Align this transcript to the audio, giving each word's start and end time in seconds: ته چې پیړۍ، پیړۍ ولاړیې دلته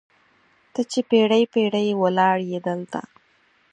ته 0.73 0.81
چې 0.91 0.99
پیړۍ، 1.09 1.43
پیړۍ 1.53 1.87
ولاړیې 2.01 2.59
دلته 2.67 2.99